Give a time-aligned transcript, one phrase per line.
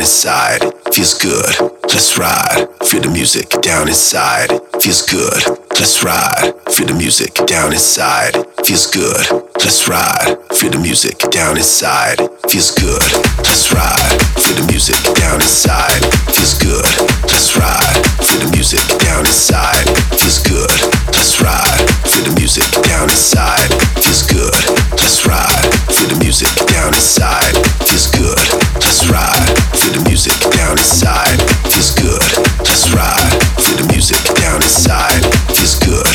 [0.00, 0.60] inside,
[0.92, 1.54] feels good.
[1.84, 2.66] Let's ride.
[2.86, 4.48] Feel the music down inside,
[4.80, 5.65] feels good.
[5.78, 6.54] Let's ride.
[6.72, 8.32] Feel the music down inside,
[8.64, 9.20] feels good.
[9.60, 10.36] Let's ride.
[10.56, 12.16] Feel the music down inside,
[12.48, 13.04] feels good.
[13.44, 14.16] Let's ride.
[14.40, 16.00] Feel the music down inside,
[16.32, 16.88] feels good.
[17.28, 18.00] Let's ride.
[18.24, 19.84] Feel the music down inside,
[20.16, 20.72] feels good.
[21.12, 21.84] Let's ride.
[22.08, 23.68] Feel the music down inside,
[24.00, 24.56] feels good.
[24.96, 25.68] Let's ride.
[25.92, 27.52] Feel the music down inside,
[27.84, 28.40] feels good.
[28.80, 29.56] Let's ride
[29.86, 31.38] Feel the music down inside.
[31.70, 32.22] Feels good.
[32.64, 33.32] Let's ride.
[33.60, 35.22] Feel the music down inside.
[35.54, 36.06] Feels feels good.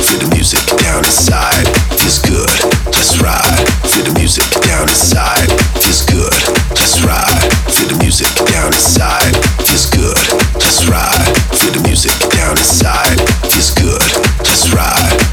[0.00, 1.68] Feel the music down inside.
[2.00, 2.48] Feels good.
[3.92, 5.52] Feel the music down inside.
[5.76, 6.32] Feels good.
[7.68, 9.36] Feel the music down inside.
[9.68, 10.16] Feels good.
[11.52, 13.20] Feel the music down inside.
[13.52, 14.00] Feels good.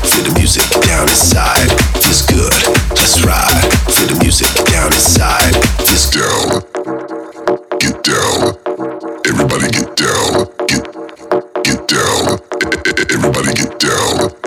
[0.04, 1.72] Feel the music down inside.
[2.04, 2.52] Feels good.
[6.12, 6.62] Down.
[7.80, 8.58] Get down.
[9.26, 10.41] Everybody get down.
[13.24, 14.41] Everybody get down.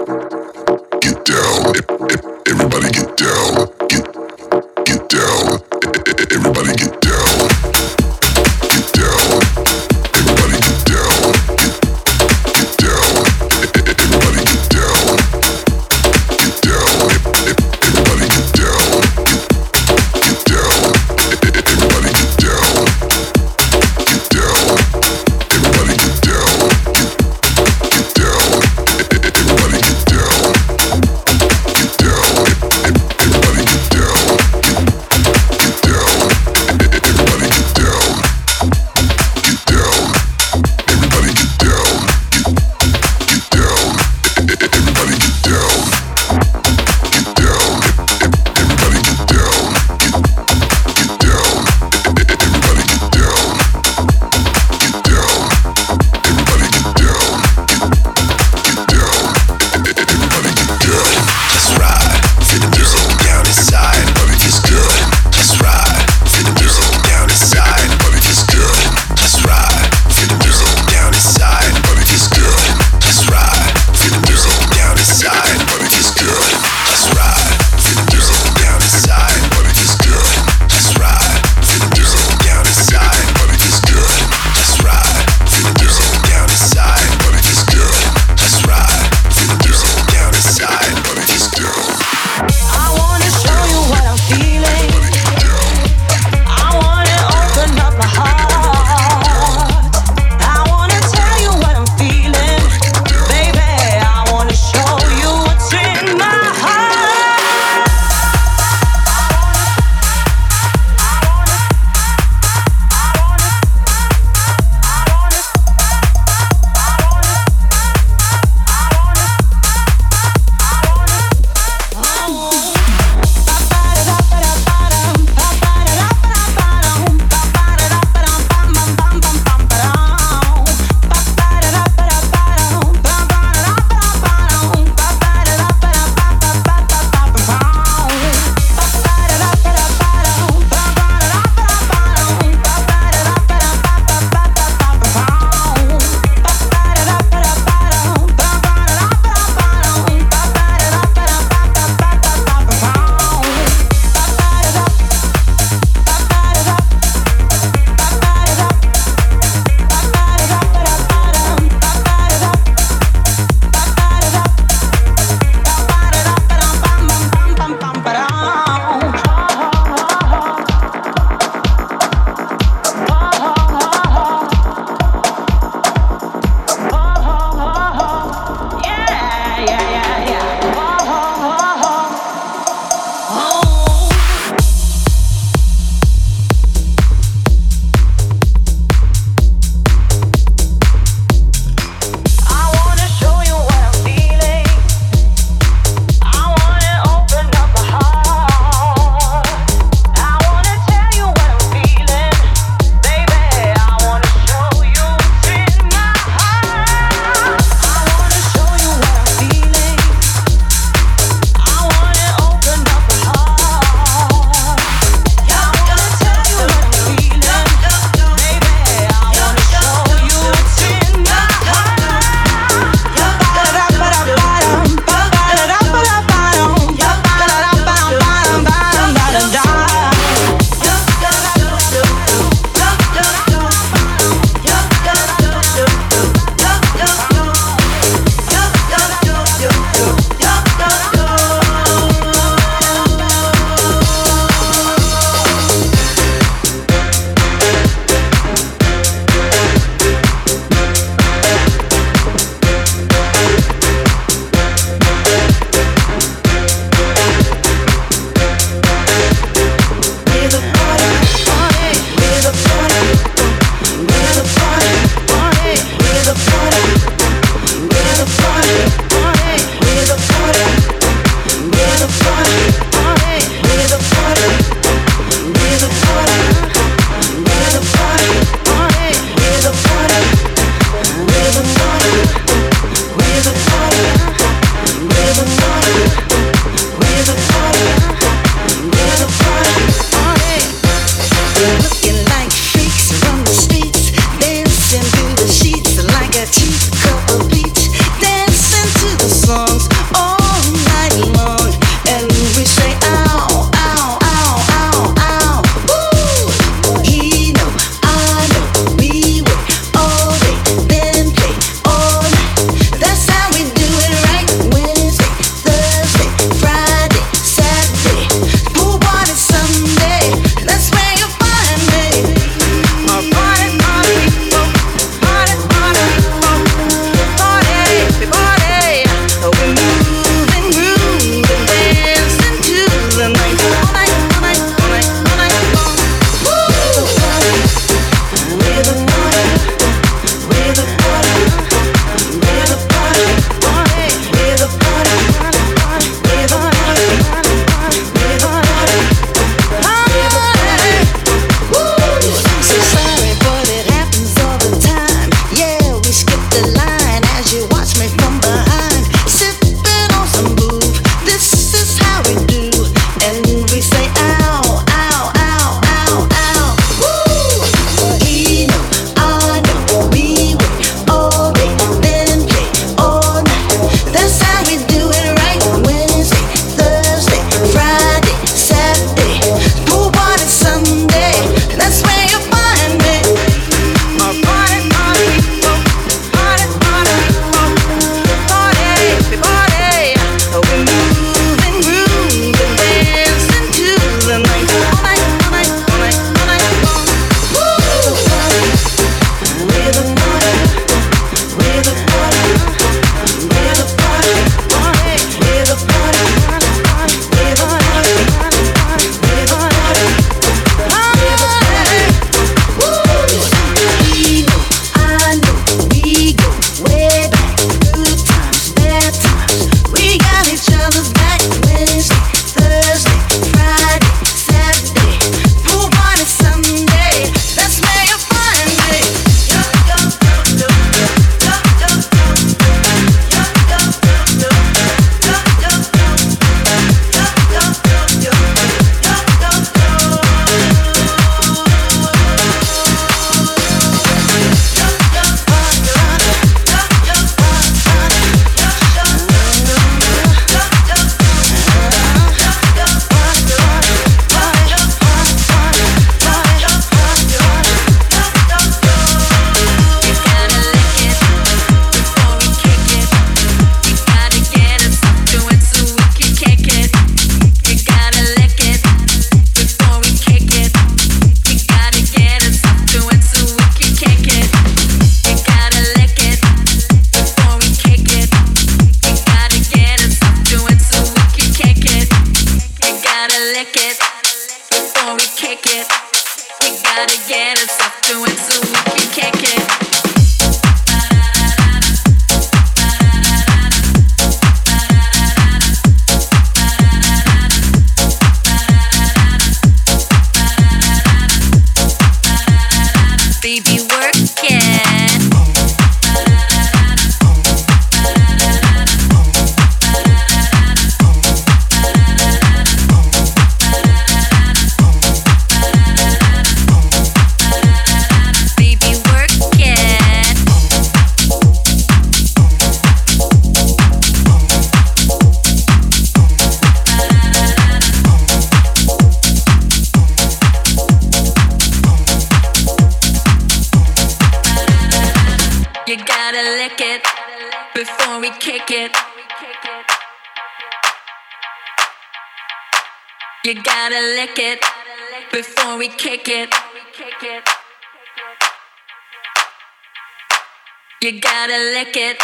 [551.04, 552.16] You gotta lick it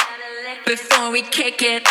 [0.64, 1.86] before we kick it.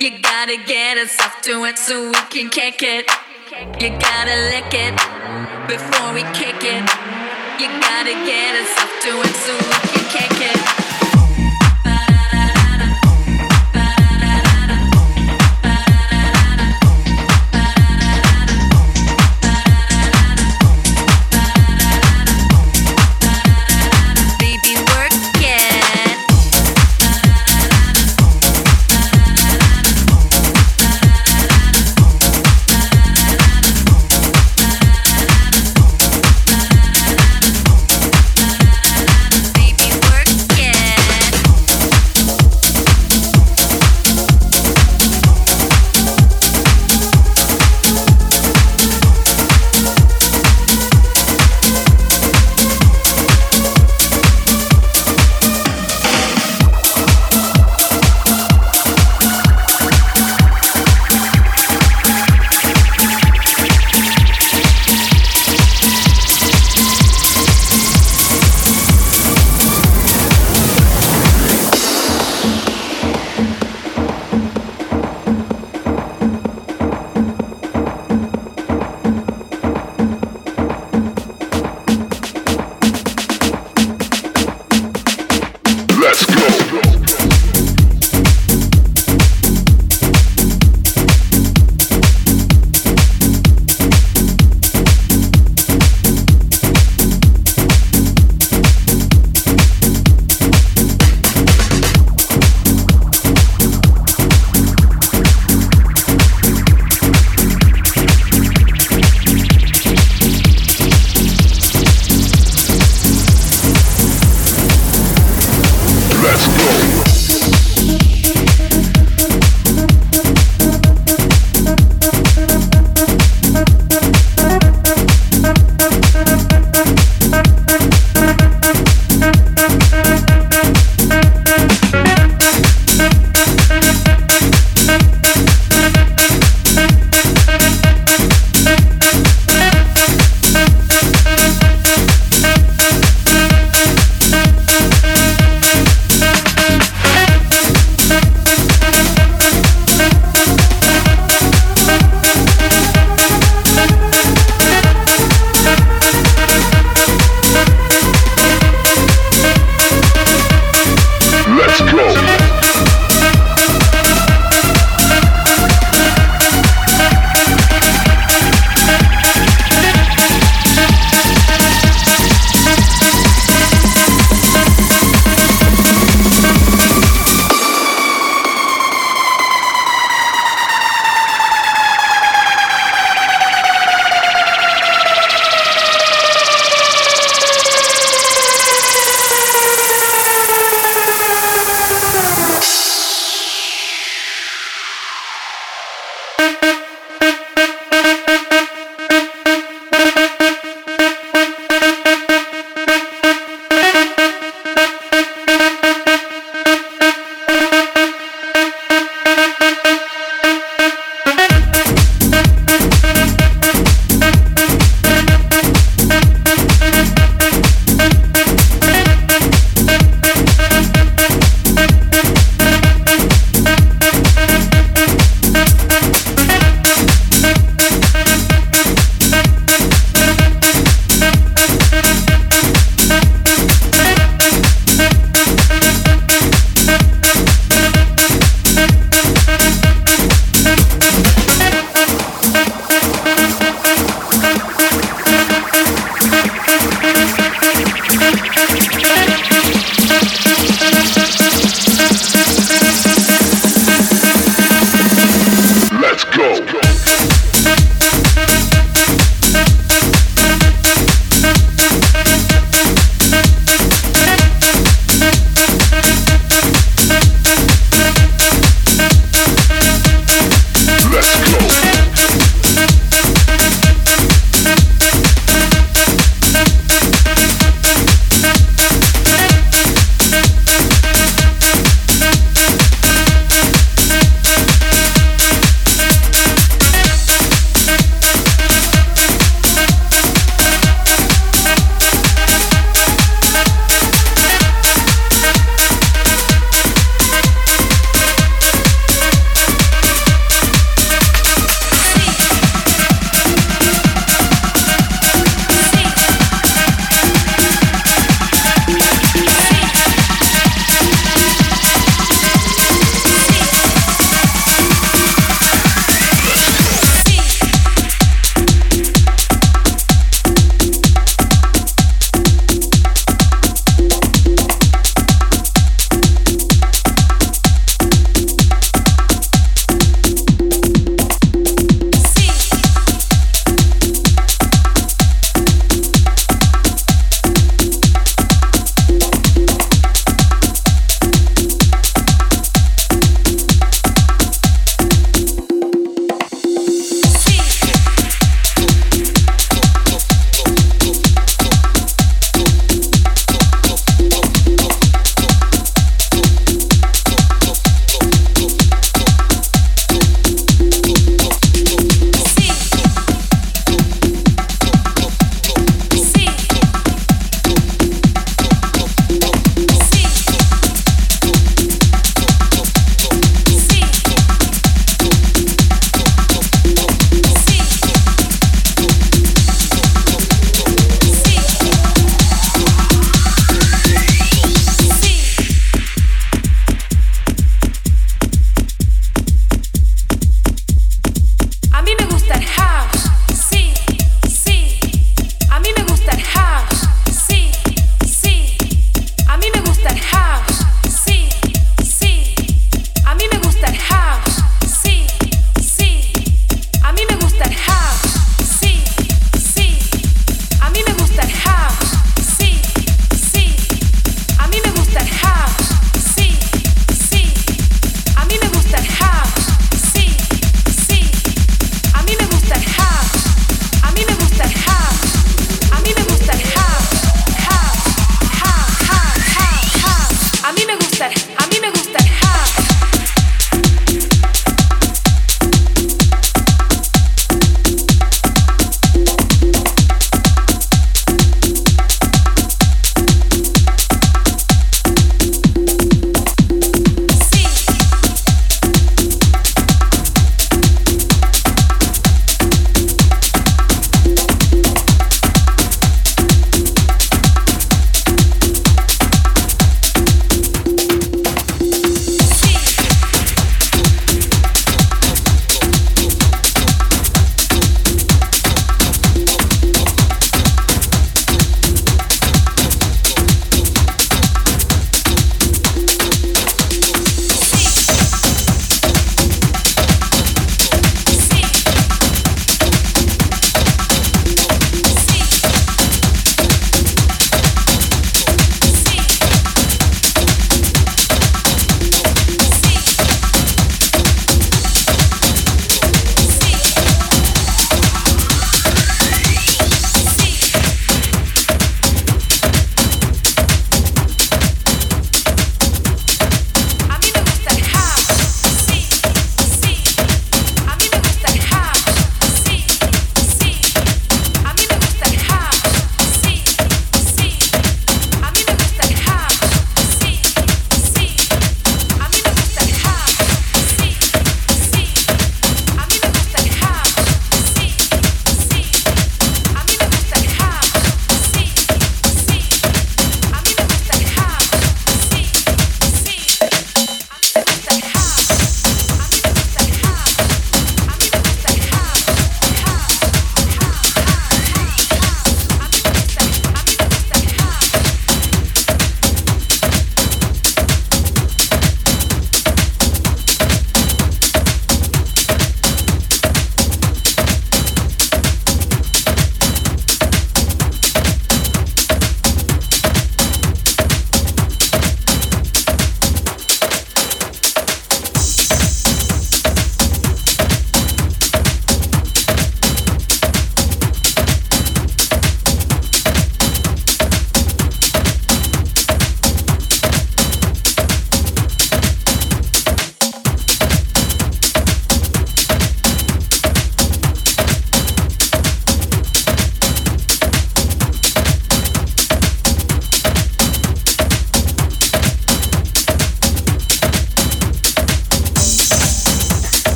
[0.00, 3.06] You gotta get us off to it so we can kick it.
[3.78, 4.94] You gotta lick it
[5.68, 6.80] before we kick it.
[7.60, 10.83] You gotta get us off to it so we can kick it.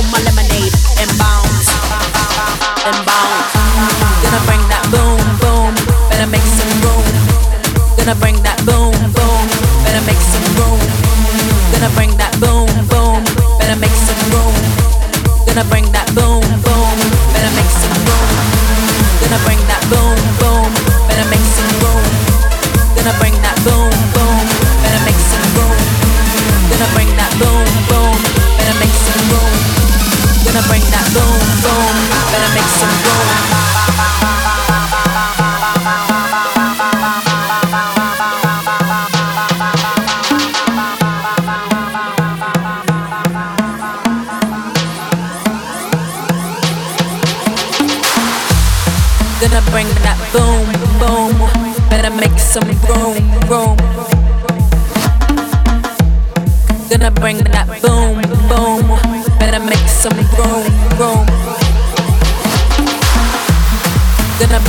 [0.00, 1.68] on my lemonade and bounce,
[2.86, 3.39] and bounce.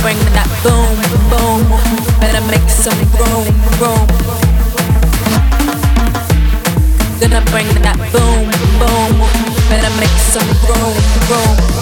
[0.02, 0.98] bring that boom,
[1.30, 1.62] boom.
[2.20, 3.46] Better make some room,
[3.78, 4.06] room.
[7.20, 8.50] Gonna bring that boom,
[8.82, 9.14] boom.
[9.70, 10.96] Better make some room,
[11.30, 11.81] room.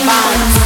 [0.00, 0.61] bounce.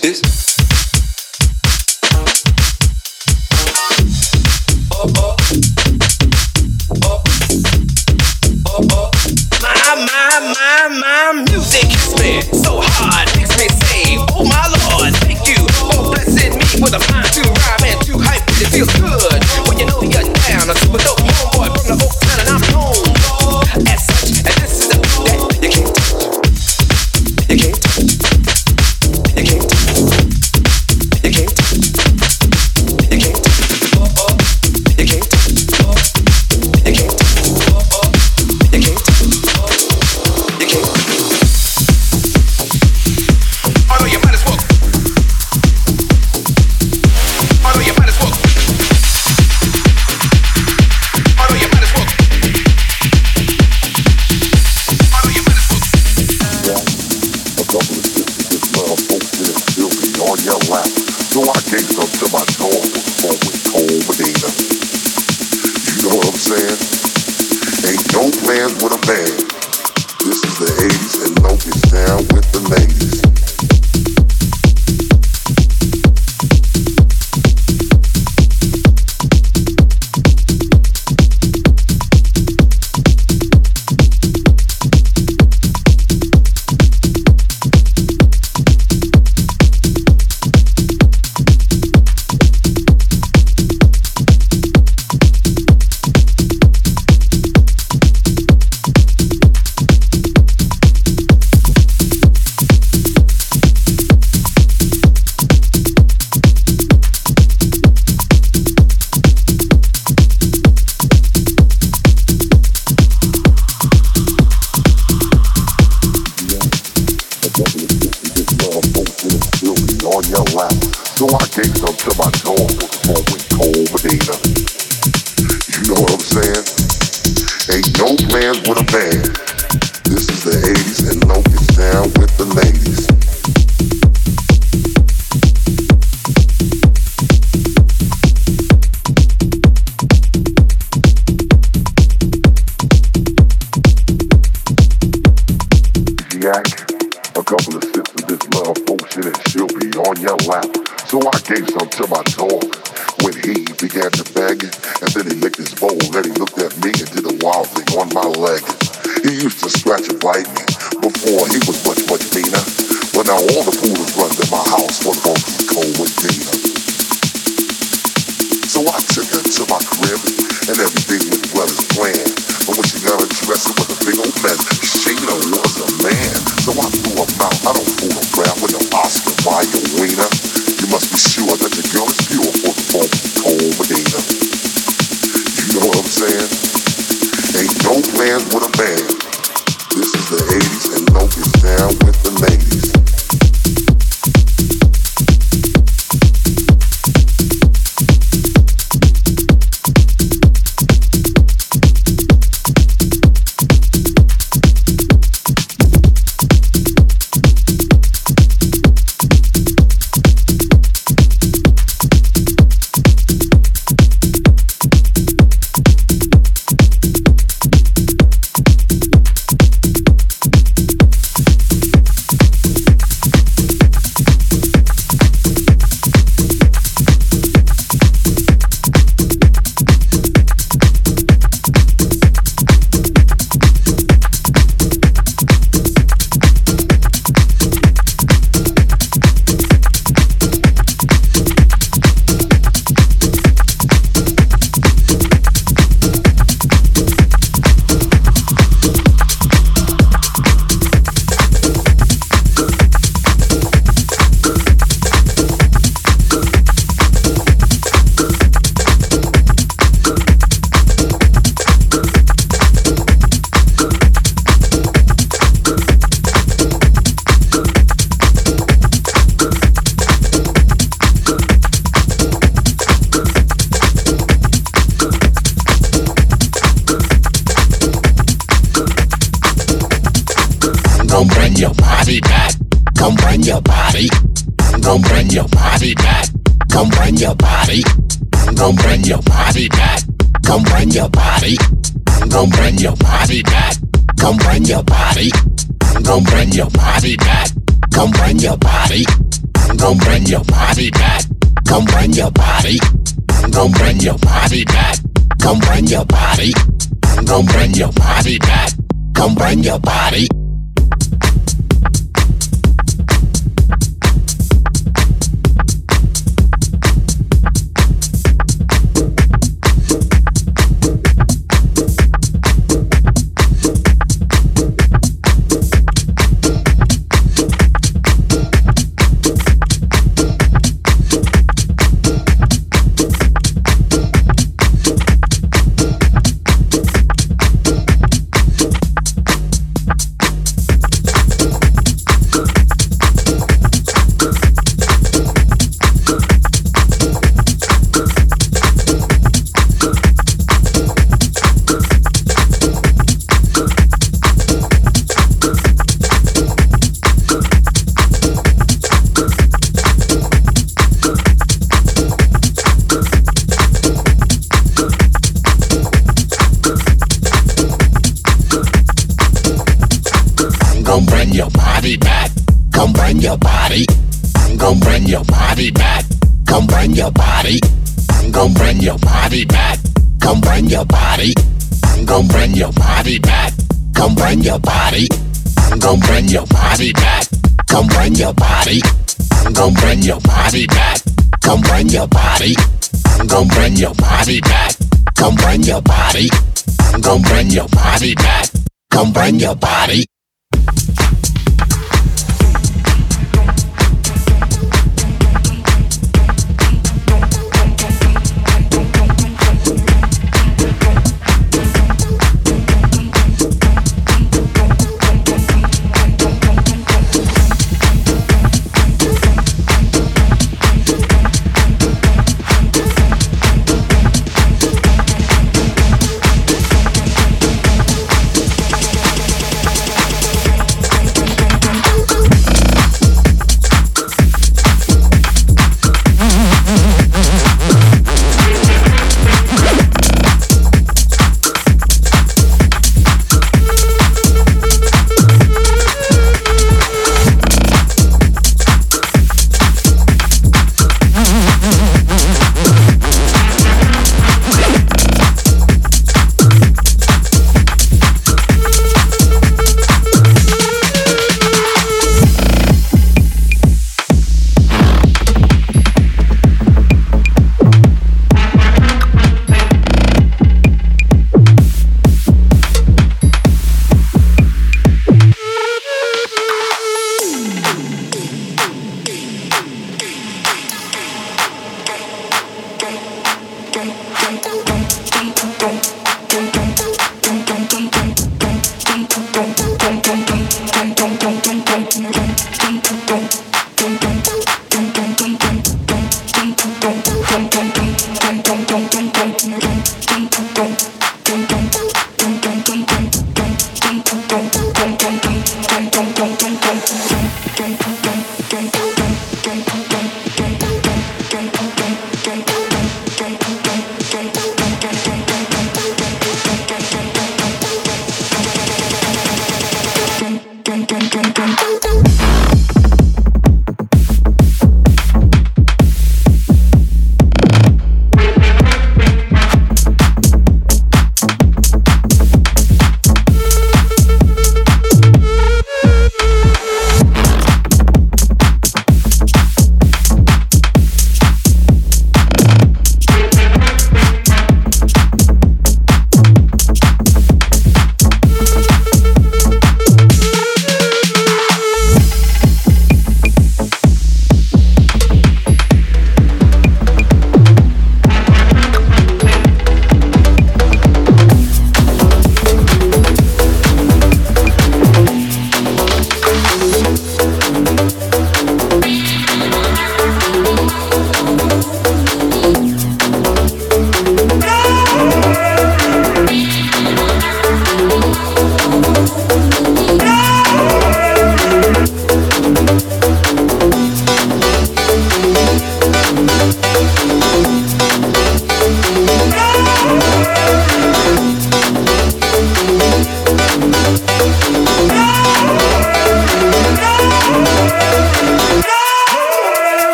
[0.00, 0.33] this.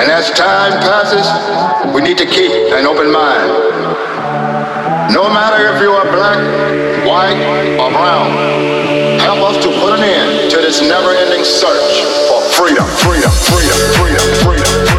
[0.00, 1.28] And as time passes,
[1.94, 3.52] we need to keep an open mind.
[5.12, 6.40] No matter if you are black,
[7.04, 7.36] white,
[7.76, 8.32] or brown,
[9.20, 12.00] help us to put an end to this never-ending search
[12.32, 14.89] for freedom, freedom, freedom, freedom, freedom,